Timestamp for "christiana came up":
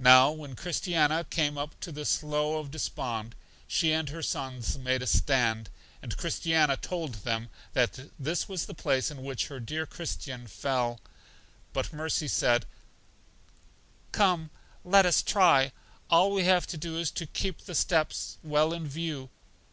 0.56-1.78